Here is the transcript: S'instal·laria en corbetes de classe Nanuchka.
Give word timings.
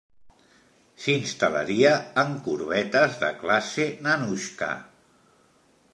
S'instal·laria 1.03 1.91
en 2.23 2.33
corbetes 2.47 3.19
de 3.25 3.31
classe 3.45 3.89
Nanuchka. 4.07 4.75